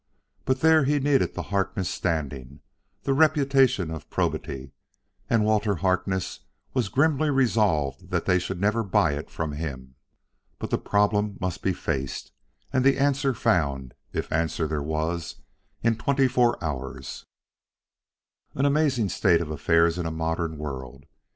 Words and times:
But 0.45 0.61
there 0.61 0.85
he 0.85 0.97
needed 0.99 1.35
the 1.35 1.51
Harkness 1.53 1.87
standing, 1.87 2.61
the 3.03 3.13
reputation 3.13 3.89
for 3.99 4.03
probity 4.07 4.71
and 5.29 5.45
Walter 5.45 5.75
Harkness 5.75 6.39
was 6.73 6.89
grimly 6.89 7.29
resolved 7.29 8.09
that 8.09 8.25
they 8.25 8.39
should 8.39 8.59
never 8.59 8.81
buy 8.83 9.11
it 9.11 9.29
from 9.29 9.51
him. 9.51 9.93
But 10.57 10.71
the 10.71 10.79
problem 10.79 11.37
must 11.39 11.61
be 11.61 11.71
faced, 11.71 12.31
and 12.73 12.83
the 12.83 12.97
answer 12.97 13.35
found, 13.35 13.93
if 14.11 14.31
answer 14.31 14.67
there 14.67 14.81
was, 14.81 15.35
in 15.83 15.95
twenty 15.97 16.27
four 16.27 16.57
hours. 16.63 17.27
An 18.55 18.65
amazing 18.65 19.09
state 19.09 19.39
of 19.39 19.51
affairs 19.51 19.99
in 19.99 20.07
a 20.07 20.11
modern 20.11 20.57
world! 20.57 21.05